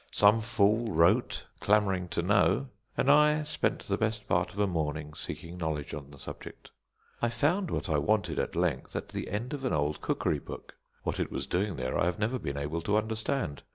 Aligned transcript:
Some 0.11 0.39
fool 0.39 0.91
wrote, 0.91 1.45
clamouring 1.59 2.07
to 2.09 2.23
know; 2.23 2.69
and 2.97 3.07
I 3.07 3.43
spent 3.43 3.81
the 3.83 3.99
best 3.99 4.27
part 4.27 4.51
of 4.51 4.57
a 4.57 4.65
morning 4.65 5.13
seeking 5.13 5.59
knowledge 5.59 5.93
on 5.93 6.09
the 6.09 6.17
subject. 6.17 6.71
I 7.21 7.29
found 7.29 7.69
what 7.69 7.87
I 7.87 7.99
wanted 7.99 8.39
at 8.39 8.55
length 8.55 8.95
at 8.95 9.09
the 9.09 9.29
end 9.29 9.53
of 9.53 9.63
an 9.63 9.73
old 9.73 10.01
cookery 10.01 10.39
book. 10.39 10.75
What 11.03 11.19
it 11.19 11.31
was 11.31 11.45
doing 11.45 11.75
there 11.75 11.99
I 11.99 12.05
have 12.05 12.17
never 12.17 12.39
been 12.39 12.57
able 12.57 12.81
to 12.81 12.97
understand. 12.97 13.61